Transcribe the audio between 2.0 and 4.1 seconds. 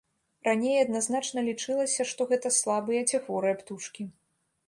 што гэта слабыя ці хворыя птушкі.